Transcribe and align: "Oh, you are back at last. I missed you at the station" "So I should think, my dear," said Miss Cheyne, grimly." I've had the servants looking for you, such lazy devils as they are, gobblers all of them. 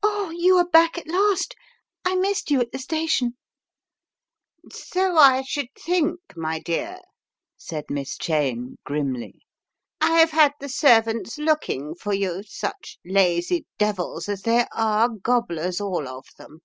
"Oh, 0.00 0.30
you 0.30 0.56
are 0.58 0.68
back 0.68 0.96
at 0.96 1.08
last. 1.08 1.56
I 2.04 2.14
missed 2.14 2.52
you 2.52 2.60
at 2.60 2.70
the 2.70 2.78
station" 2.78 3.36
"So 4.72 5.16
I 5.16 5.42
should 5.42 5.70
think, 5.76 6.20
my 6.36 6.60
dear," 6.60 7.00
said 7.56 7.86
Miss 7.90 8.16
Cheyne, 8.16 8.76
grimly." 8.84 9.40
I've 10.00 10.30
had 10.30 10.52
the 10.60 10.68
servants 10.68 11.36
looking 11.36 11.96
for 11.96 12.14
you, 12.14 12.44
such 12.44 12.98
lazy 13.04 13.66
devils 13.76 14.28
as 14.28 14.42
they 14.42 14.68
are, 14.72 15.08
gobblers 15.08 15.80
all 15.80 16.06
of 16.06 16.26
them. 16.38 16.60